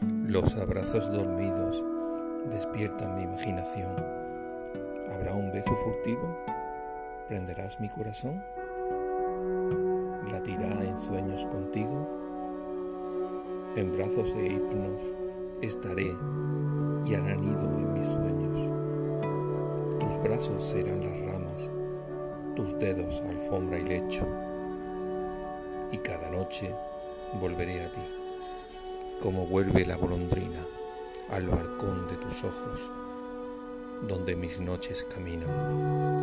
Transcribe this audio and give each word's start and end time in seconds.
Los 0.00 0.56
abrazos 0.56 1.12
dormidos 1.12 1.84
despiertan 2.50 3.16
mi 3.16 3.22
imaginación. 3.24 3.94
¿Habrá 5.12 5.34
un 5.34 5.52
beso 5.52 5.76
furtivo? 5.76 6.36
¿Prenderás 7.28 7.78
mi 7.80 7.88
corazón? 7.88 8.42
¿Latirá 10.30 10.82
en 10.82 10.98
sueños 10.98 11.44
contigo? 11.46 12.08
En 13.76 13.92
brazos 13.92 14.34
de 14.34 14.46
hipnos 14.46 15.02
estaré 15.60 16.16
y 17.04 17.14
hará 17.14 17.36
nido 17.36 17.62
en 17.78 17.92
mis 17.92 18.06
sueños. 18.06 19.98
Tus 19.98 20.22
brazos 20.22 20.64
serán 20.64 21.00
las 21.00 21.20
ramas, 21.20 21.70
tus 22.56 22.78
dedos 22.78 23.20
alfombra 23.28 23.78
y 23.78 23.84
lecho. 23.84 24.26
Y 25.90 25.98
cada 25.98 26.30
noche 26.30 26.74
volveré 27.40 27.84
a 27.84 27.92
ti, 27.92 28.00
como 29.22 29.46
vuelve 29.46 29.86
la 29.86 29.94
golondrina 29.94 30.66
al 31.30 31.46
balcón 31.46 32.08
de 32.08 32.16
tus 32.16 32.42
ojos, 32.42 32.90
donde 34.08 34.34
mis 34.34 34.58
noches 34.58 35.06
camino. 35.08 36.21